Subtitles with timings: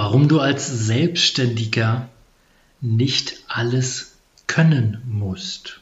[0.00, 2.08] Warum du als Selbstständiger
[2.80, 4.14] nicht alles
[4.46, 5.80] können musst.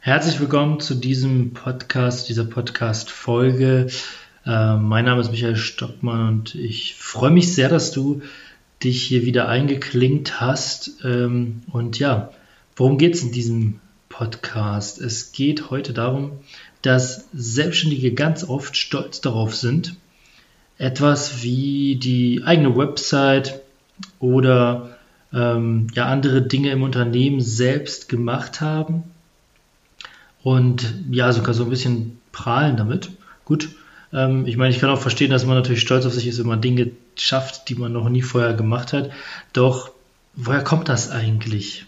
[0.00, 3.88] Herzlich willkommen zu diesem Podcast, dieser Podcast-Folge.
[4.46, 8.22] Äh, mein Name ist Michael Stockmann und ich freue mich sehr, dass du
[8.82, 11.04] dich hier wieder eingeklinkt hast.
[11.04, 12.30] Ähm, und ja,
[12.76, 13.78] worum geht es in diesem
[14.08, 14.98] Podcast?
[15.02, 16.38] Es geht heute darum,
[16.80, 19.96] dass Selbstständige ganz oft stolz darauf sind,
[20.78, 23.60] etwas wie die eigene Website
[24.18, 24.96] oder
[25.32, 29.04] ähm, ja andere Dinge im Unternehmen selbst gemacht haben
[30.42, 33.10] und ja sogar so ein bisschen prahlen damit.
[33.44, 33.70] Gut,
[34.12, 36.46] ähm, ich meine, ich kann auch verstehen, dass man natürlich stolz auf sich ist, wenn
[36.46, 39.10] man Dinge schafft, die man noch nie vorher gemacht hat.
[39.52, 39.90] Doch
[40.34, 41.86] woher kommt das eigentlich?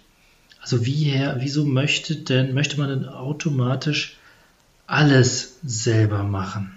[0.61, 4.17] Also wie her, wieso möchte denn, möchte man denn automatisch
[4.87, 6.76] alles selber machen?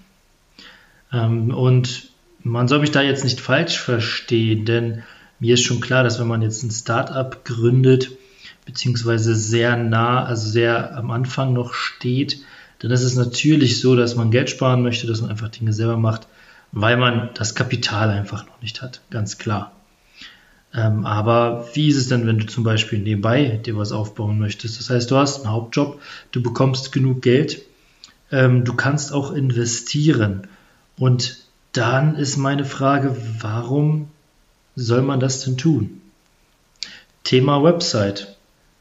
[1.12, 2.10] Ähm, und
[2.44, 5.04] man soll mich da jetzt nicht falsch verstehen, denn
[5.40, 8.12] mir ist schon klar, dass wenn man jetzt ein Startup gründet,
[8.66, 12.42] beziehungsweise sehr nah, also sehr am Anfang noch steht,
[12.80, 15.98] dann ist es natürlich so, dass man Geld sparen möchte, dass man einfach Dinge selber
[15.98, 16.28] macht,
[16.72, 19.74] weil man das Kapital einfach noch nicht hat, ganz klar.
[20.74, 24.80] Ähm, aber wie ist es denn, wenn du zum Beispiel nebenbei dir was aufbauen möchtest?
[24.80, 26.00] Das heißt, du hast einen Hauptjob,
[26.32, 27.64] du bekommst genug Geld,
[28.32, 30.48] ähm, du kannst auch investieren.
[31.00, 31.38] Und
[31.72, 34.10] dann ist meine Frage, warum
[34.76, 36.02] soll man das denn tun?
[37.24, 38.36] Thema Website.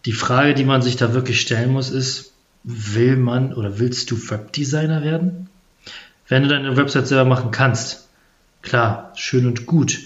[0.05, 2.33] Die Frage, die man sich da wirklich stellen muss, ist,
[2.65, 5.49] will man oder willst du Webdesigner werden?
[6.27, 8.09] Wenn du deine Website selber machen kannst,
[8.63, 9.99] klar, schön und gut.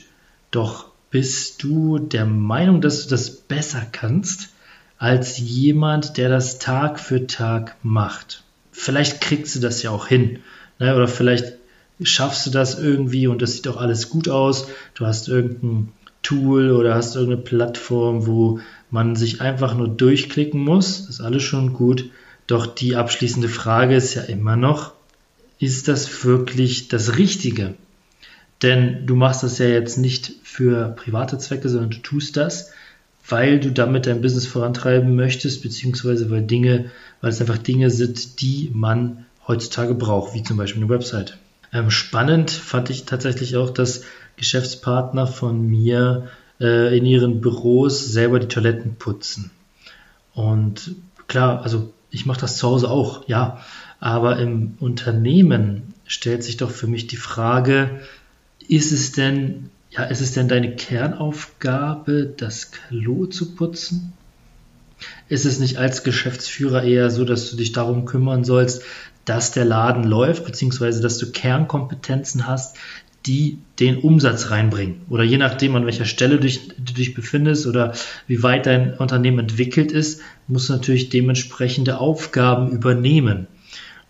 [0.50, 4.50] Doch bist du der Meinung, dass du das besser kannst
[4.98, 8.44] als jemand, der das Tag für Tag macht?
[8.70, 10.40] Vielleicht kriegst du das ja auch hin.
[10.78, 10.94] Ne?
[10.94, 11.61] Oder vielleicht
[12.04, 14.68] schaffst du das irgendwie und das sieht auch alles gut aus.
[14.94, 15.88] Du hast irgendein
[16.22, 21.06] Tool oder hast irgendeine Plattform, wo man sich einfach nur durchklicken muss.
[21.06, 22.10] Das ist alles schon gut.
[22.46, 24.92] Doch die abschließende Frage ist ja immer noch,
[25.58, 27.74] ist das wirklich das Richtige?
[28.62, 32.70] Denn du machst das ja jetzt nicht für private Zwecke, sondern du tust das,
[33.28, 36.90] weil du damit dein Business vorantreiben möchtest, beziehungsweise weil Dinge,
[37.20, 41.38] weil es einfach Dinge sind, die man heutzutage braucht, wie zum Beispiel eine Website.
[41.72, 44.02] Ähm, spannend fand ich tatsächlich auch, dass
[44.36, 46.28] Geschäftspartner von mir
[46.60, 49.50] äh, in ihren Büros selber die Toiletten putzen.
[50.34, 50.94] Und
[51.28, 53.60] klar, also ich mache das zu Hause auch, ja.
[54.00, 58.00] Aber im Unternehmen stellt sich doch für mich die Frage,
[58.68, 64.12] ist es denn, ja, ist es denn deine Kernaufgabe, das Klo zu putzen?
[65.28, 68.82] Ist es nicht als Geschäftsführer eher so, dass du dich darum kümmern sollst,
[69.24, 72.76] dass der Laden läuft, beziehungsweise dass du Kernkompetenzen hast,
[73.26, 75.02] die den Umsatz reinbringen.
[75.08, 77.94] Oder je nachdem, an welcher Stelle du dich, du dich befindest oder
[78.26, 83.46] wie weit dein Unternehmen entwickelt ist, musst du natürlich dementsprechende Aufgaben übernehmen.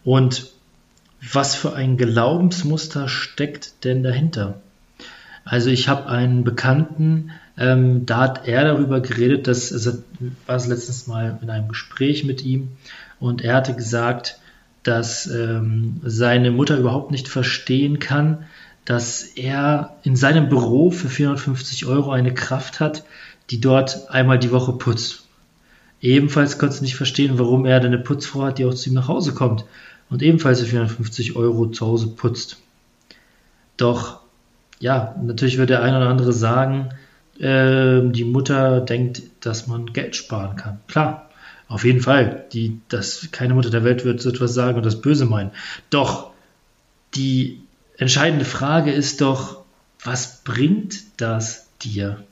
[0.02, 0.50] Und
[1.30, 4.60] was für ein Glaubensmuster steckt denn dahinter?
[5.44, 10.02] Also ich habe einen Bekannten, ähm, da hat er darüber geredet, dass also
[10.46, 12.68] war es letztens mal in einem Gespräch mit ihm
[13.18, 14.38] und er hatte gesagt,
[14.82, 18.44] dass ähm, seine Mutter überhaupt nicht verstehen kann,
[18.84, 23.04] dass er in seinem Büro für 450 Euro eine Kraft hat,
[23.50, 25.26] die dort einmal die Woche putzt.
[26.00, 29.06] Ebenfalls konnte er nicht verstehen, warum er eine Putzfrau hat, die auch zu ihm nach
[29.06, 29.64] Hause kommt
[30.10, 32.56] und ebenfalls für 450 Euro zu Hause putzt.
[33.76, 34.21] Doch,
[34.82, 36.88] ja, natürlich wird der eine oder andere sagen,
[37.38, 40.80] äh, die Mutter denkt, dass man Geld sparen kann.
[40.88, 41.30] Klar,
[41.68, 42.46] auf jeden Fall.
[42.52, 45.52] Die, das, keine Mutter der Welt wird so etwas sagen und das böse meinen.
[45.90, 46.32] Doch
[47.14, 47.60] die
[47.96, 49.62] entscheidende Frage ist doch,
[50.02, 52.24] was bringt das dir?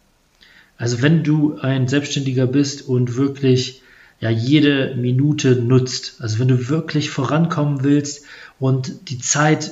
[0.77, 3.81] Also wenn du ein Selbstständiger bist und wirklich
[4.19, 8.25] ja jede Minute nutzt, also wenn du wirklich vorankommen willst
[8.59, 9.71] und die Zeit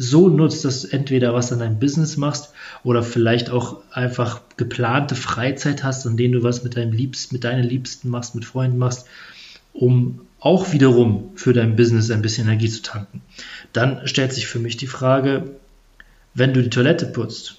[0.00, 2.52] so nutzt, dass du entweder was an deinem Business machst
[2.84, 7.42] oder vielleicht auch einfach geplante Freizeit hast, an denen du was mit deinem Liebsten, mit
[7.42, 9.06] deinen Liebsten machst, mit Freunden machst,
[9.72, 13.22] um auch wiederum für dein Business ein bisschen Energie zu tanken.
[13.72, 15.56] Dann stellt sich für mich die Frage,
[16.32, 17.56] wenn du die Toilette putzt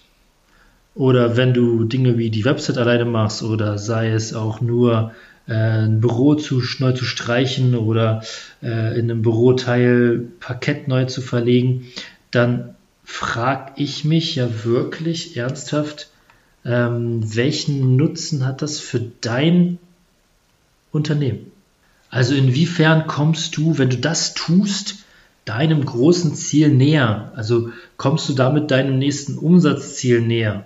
[0.96, 5.12] oder wenn du Dinge wie die Website alleine machst oder sei es auch nur
[5.46, 8.24] äh, ein Büro zu, neu zu streichen oder
[8.64, 11.88] äh, in einem Büroteil Parkett neu zu verlegen,
[12.32, 16.10] dann frage ich mich ja wirklich ernsthaft,
[16.66, 19.80] ähm, welchen Nutzen hat das für dein
[20.92, 21.52] Unternehmen?
[22.10, 24.96] Also inwiefern kommst du, wenn du das tust,
[25.46, 27.32] deinem großen Ziel näher?
[27.36, 30.66] Also kommst du damit deinem nächsten Umsatzziel näher?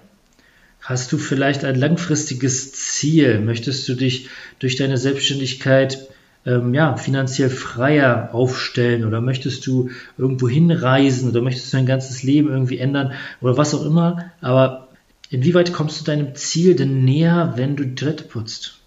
[0.82, 3.40] Hast du vielleicht ein langfristiges Ziel?
[3.40, 4.28] Möchtest du dich
[4.60, 6.10] durch deine Selbstständigkeit
[6.46, 12.24] ähm, ja, finanziell freier aufstellen oder möchtest du irgendwo hinreisen oder möchtest du dein ganzes
[12.24, 14.32] Leben irgendwie ändern oder was auch immer?
[14.42, 14.90] Aber
[15.30, 18.80] inwieweit kommst du deinem Ziel denn näher, wenn du die Toilette putzt?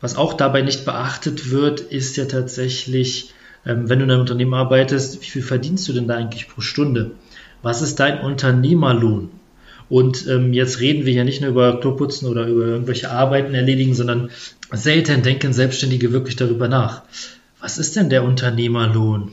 [0.00, 3.32] Was auch dabei nicht beachtet wird, ist ja tatsächlich,
[3.66, 6.60] ähm, wenn du in einem Unternehmen arbeitest, wie viel verdienst du denn da eigentlich pro
[6.60, 7.12] Stunde?
[7.62, 9.30] Was ist dein Unternehmerlohn?
[9.88, 13.94] Und ähm, jetzt reden wir ja nicht nur über Kloputzen oder über irgendwelche Arbeiten erledigen,
[13.94, 14.30] sondern
[14.72, 17.02] selten denken Selbstständige wirklich darüber nach.
[17.60, 19.32] Was ist denn der Unternehmerlohn?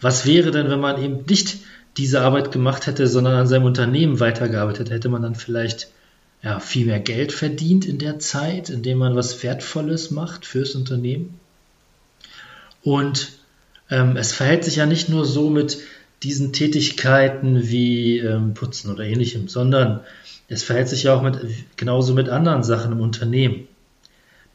[0.00, 1.58] Was wäre denn, wenn man eben nicht
[1.96, 4.90] diese Arbeit gemacht hätte, sondern an seinem Unternehmen weitergearbeitet?
[4.90, 5.88] Hätte man dann vielleicht
[6.42, 11.40] ja, viel mehr Geld verdient in der Zeit, indem man was Wertvolles macht fürs Unternehmen.
[12.82, 13.32] Und
[13.90, 15.78] ähm, es verhält sich ja nicht nur so mit
[16.22, 20.00] diesen Tätigkeiten wie ähm, Putzen oder ähnlichem, sondern
[20.48, 21.38] es verhält sich ja auch mit,
[21.76, 23.66] genauso mit anderen Sachen im Unternehmen.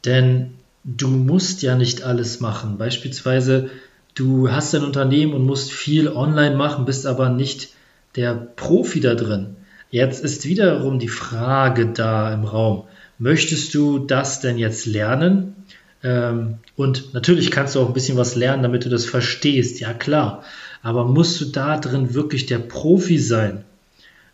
[0.05, 0.53] Denn
[0.83, 2.77] du musst ja nicht alles machen.
[2.77, 3.69] Beispielsweise,
[4.15, 7.69] du hast ein Unternehmen und musst viel online machen, bist aber nicht
[8.15, 9.55] der Profi da drin.
[9.89, 12.85] Jetzt ist wiederum die Frage da im Raum,
[13.19, 15.55] möchtest du das denn jetzt lernen?
[16.03, 19.93] Ähm, und natürlich kannst du auch ein bisschen was lernen, damit du das verstehst, ja
[19.93, 20.43] klar.
[20.81, 23.63] Aber musst du da drin wirklich der Profi sein?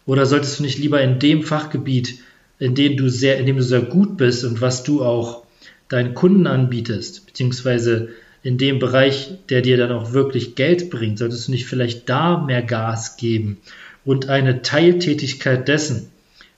[0.06, 2.20] Oder solltest du nicht lieber in dem Fachgebiet,
[2.60, 5.44] in dem du sehr, in dem du sehr gut bist und was du auch
[5.90, 8.10] deinen Kunden anbietest, beziehungsweise
[8.44, 12.38] in dem Bereich, der dir dann auch wirklich Geld bringt, solltest du nicht vielleicht da
[12.38, 13.58] mehr Gas geben
[14.06, 16.10] und eine Teiltätigkeit dessen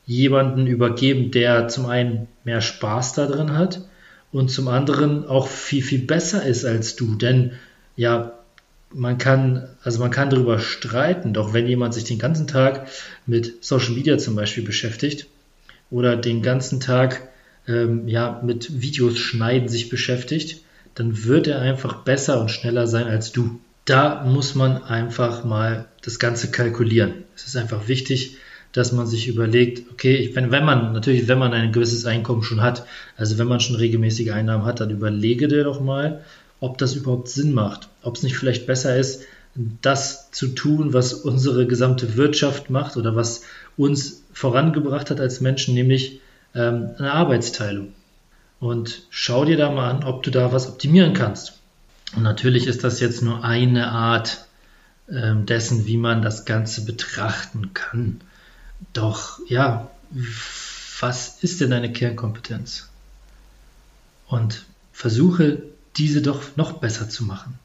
[0.06, 3.82] jemanden übergeben, der zum einen mehr Spaß da drin hat
[4.32, 7.16] und zum anderen auch viel, viel besser ist als du.
[7.16, 7.52] Denn
[7.96, 8.34] ja,
[8.94, 12.88] man kann, also man kann darüber streiten, doch wenn jemand sich den ganzen Tag
[13.26, 15.28] mit Social Media zum Beispiel beschäftigt
[15.92, 17.29] oder den ganzen Tag
[17.70, 20.64] ähm, ja, mit Videos schneiden sich beschäftigt,
[20.96, 25.88] dann wird er einfach besser und schneller sein als du da muss man einfach mal
[26.04, 27.24] das Ganze kalkulieren.
[27.36, 28.38] Es ist einfach wichtig,
[28.72, 32.62] dass man sich überlegt, okay, wenn, wenn man, natürlich, wenn man ein gewisses Einkommen schon
[32.62, 32.86] hat,
[33.18, 36.24] also wenn man schon regelmäßige Einnahmen hat, dann überlege dir doch mal,
[36.60, 37.90] ob das überhaupt Sinn macht.
[38.04, 39.24] Ob es nicht vielleicht besser ist,
[39.82, 43.42] das zu tun, was unsere gesamte Wirtschaft macht oder was
[43.76, 46.22] uns vorangebracht hat als Menschen, nämlich
[46.56, 47.94] ähm, eine Arbeitsteilung.
[48.60, 51.60] Und schau dir da mal an, ob du da was optimieren kannst.
[52.16, 54.46] Und natürlich ist das jetzt nur eine Art
[55.08, 58.22] äh, dessen, wie man das Ganze betrachten kann.
[58.94, 59.90] Doch ja,
[61.00, 62.90] was ist denn eine Kernkompetenz?
[64.28, 65.64] Und versuche
[65.98, 67.58] diese doch noch besser zu machen.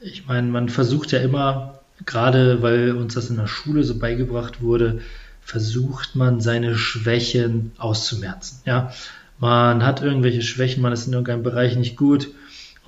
[0.00, 4.60] Ich meine, man versucht ja immer, gerade weil uns das in der Schule so beigebracht
[4.60, 5.00] wurde,
[5.44, 8.60] versucht man seine Schwächen auszumerzen.
[8.64, 8.92] Ja,
[9.38, 12.28] man hat irgendwelche Schwächen, man ist in irgendeinem Bereich nicht gut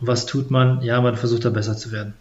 [0.01, 0.83] und was tut man?
[0.83, 2.15] Ja, man versucht da besser zu werden.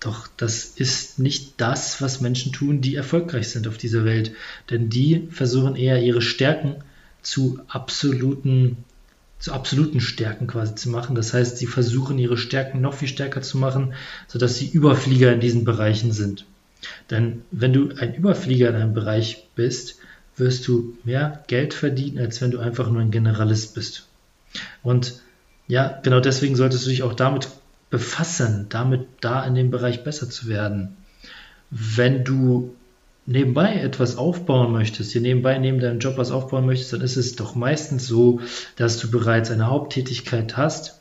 [0.00, 4.32] Doch das ist nicht das, was Menschen tun, die erfolgreich sind auf dieser Welt.
[4.68, 6.76] Denn die versuchen eher ihre Stärken
[7.22, 8.78] zu absoluten,
[9.38, 11.14] zu absoluten Stärken quasi zu machen.
[11.14, 13.94] Das heißt, sie versuchen ihre Stärken noch viel stärker zu machen,
[14.26, 16.46] sodass sie Überflieger in diesen Bereichen sind.
[17.10, 19.98] Denn wenn du ein Überflieger in einem Bereich bist,
[20.36, 24.08] wirst du mehr Geld verdienen, als wenn du einfach nur ein Generalist bist.
[24.82, 25.20] Und
[25.68, 27.48] ja, genau deswegen solltest du dich auch damit
[27.90, 30.96] befassen, damit da in dem Bereich besser zu werden.
[31.70, 32.74] Wenn du
[33.26, 37.36] nebenbei etwas aufbauen möchtest, hier nebenbei neben deinem Job was aufbauen möchtest, dann ist es
[37.36, 38.40] doch meistens so,
[38.76, 41.00] dass du bereits eine Haupttätigkeit hast,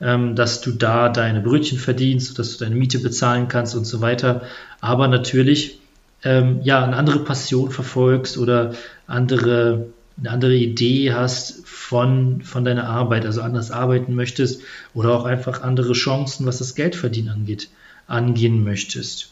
[0.00, 4.00] ähm, dass du da deine Brötchen verdienst, dass du deine Miete bezahlen kannst und so
[4.00, 4.42] weiter.
[4.80, 5.80] Aber natürlich
[6.24, 8.74] ähm, ja eine andere Passion verfolgst oder
[9.06, 9.86] andere
[10.20, 15.62] eine andere Idee hast von, von deiner Arbeit, also anders arbeiten möchtest oder auch einfach
[15.62, 17.70] andere Chancen, was das Geldverdienen angeht,
[18.06, 19.30] angehen möchtest.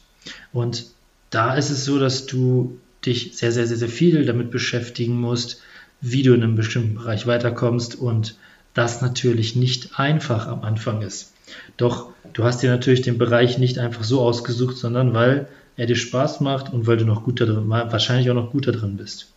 [0.52, 0.86] Und
[1.30, 5.60] da ist es so, dass du dich sehr, sehr, sehr, sehr viel damit beschäftigen musst,
[6.00, 8.36] wie du in einem bestimmten Bereich weiterkommst und
[8.74, 11.32] das natürlich nicht einfach am Anfang ist.
[11.76, 15.96] Doch du hast dir natürlich den Bereich nicht einfach so ausgesucht, sondern weil er dir
[15.96, 18.96] Spaß macht und weil du noch gut da drin, wahrscheinlich auch noch gut da drin
[18.96, 19.28] bist.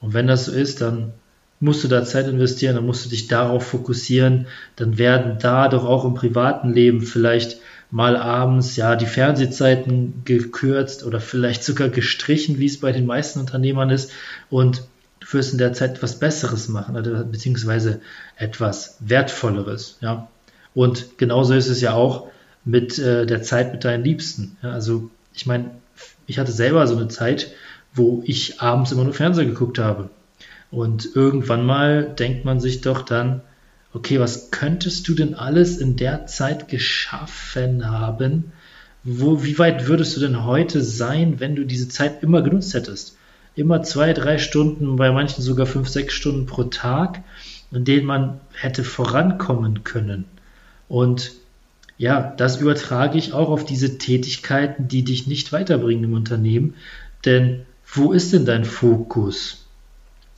[0.00, 1.12] Und wenn das so ist, dann
[1.60, 5.84] musst du da Zeit investieren, dann musst du dich darauf fokussieren, dann werden da doch
[5.84, 7.58] auch im privaten Leben vielleicht
[7.90, 13.38] mal abends ja die Fernsehzeiten gekürzt oder vielleicht sogar gestrichen, wie es bei den meisten
[13.38, 14.10] Unternehmern ist
[14.50, 14.82] und
[15.24, 18.00] du wirst in der Zeit etwas Besseres machen, also beziehungsweise
[18.36, 20.28] etwas Wertvolleres, ja.
[20.74, 22.28] Und genauso ist es ja auch,
[22.64, 24.56] mit äh, der Zeit mit deinen Liebsten.
[24.62, 25.70] Ja, also ich meine,
[26.26, 27.52] ich hatte selber so eine Zeit,
[27.92, 30.10] wo ich abends immer nur Fernseher geguckt habe.
[30.70, 33.42] Und irgendwann mal denkt man sich doch dann,
[33.92, 38.52] okay, was könntest du denn alles in der Zeit geschaffen haben?
[39.04, 43.16] Wo, wie weit würdest du denn heute sein, wenn du diese Zeit immer genutzt hättest?
[43.56, 47.22] Immer zwei, drei Stunden, bei manchen sogar fünf, sechs Stunden pro Tag,
[47.70, 50.24] in denen man hätte vorankommen können.
[50.88, 51.32] Und
[51.96, 56.74] ja, das übertrage ich auch auf diese Tätigkeiten, die dich nicht weiterbringen im Unternehmen.
[57.24, 59.66] Denn wo ist denn dein Fokus?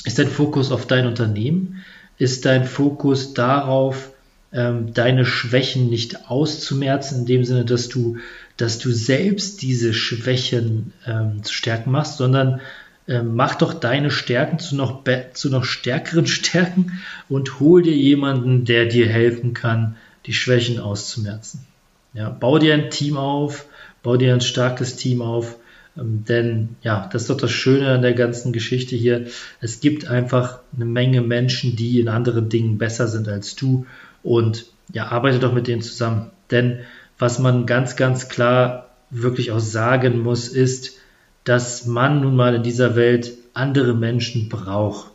[0.04, 1.82] Ist dein Fokus auf dein Unternehmen?
[2.18, 4.11] Ist dein Fokus darauf,
[4.52, 8.18] ähm, deine Schwächen nicht auszumerzen, in dem Sinne, dass du,
[8.56, 12.61] dass du selbst diese Schwächen ähm, zu stärken machst, sondern
[13.09, 18.65] ähm, mach doch deine Stärken zu noch, zu noch stärkeren Stärken und hol dir jemanden,
[18.65, 19.97] der dir helfen kann,
[20.27, 21.67] die Schwächen auszumerzen.
[22.15, 23.67] Ja, bau dir ein Team auf,
[24.03, 25.57] bau dir ein starkes Team auf,
[25.97, 29.27] ähm, denn ja, das ist doch das Schöne an der ganzen Geschichte hier.
[29.61, 33.87] Es gibt einfach eine Menge Menschen, die in anderen Dingen besser sind als du
[34.23, 36.31] und ja, arbeite doch mit denen zusammen.
[36.51, 36.81] Denn
[37.19, 40.99] was man ganz, ganz klar wirklich auch sagen muss, ist,
[41.47, 45.12] dass man nun mal in dieser Welt andere Menschen braucht.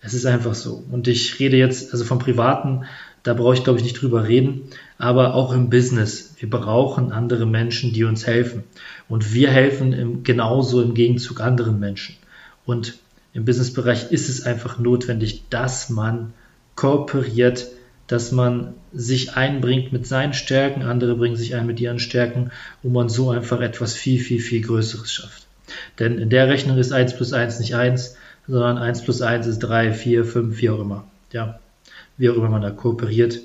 [0.00, 0.84] Es ist einfach so.
[0.92, 2.84] Und ich rede jetzt also vom Privaten,
[3.24, 6.36] da brauche ich glaube ich nicht drüber reden, aber auch im Business.
[6.38, 8.62] Wir brauchen andere Menschen, die uns helfen.
[9.08, 12.14] Und wir helfen im, genauso im Gegenzug anderen Menschen.
[12.64, 12.94] Und
[13.32, 16.32] im Businessbereich ist es einfach notwendig, dass man
[16.76, 17.66] kooperiert,
[18.06, 22.52] dass man sich einbringt mit seinen Stärken, andere bringen sich ein mit ihren Stärken
[22.84, 25.45] und man so einfach etwas viel, viel, viel Größeres schafft.
[25.98, 29.58] Denn in der Rechnung ist 1 plus 1 nicht 1, sondern 1 plus 1 ist
[29.60, 31.04] 3, 4, 5, wie auch immer.
[31.32, 31.58] Ja,
[32.16, 33.40] wie auch immer man da kooperiert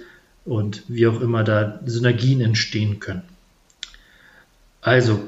[0.45, 3.23] und wie auch immer da Synergien entstehen können.
[4.81, 5.19] Also,